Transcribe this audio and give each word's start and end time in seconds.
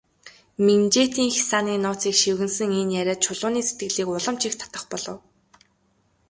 Минжээтийн 0.65 1.29
хясааны 1.35 1.73
нууцыг 1.83 2.15
шивгэнэсэн 2.21 2.69
энэ 2.81 2.95
яриа 3.01 3.17
Чулууны 3.23 3.61
сэтгэлийг 3.67 4.07
улам 4.15 4.35
ч 4.39 4.41
их 4.49 4.55
татах 4.61 4.83
болов. 4.91 5.17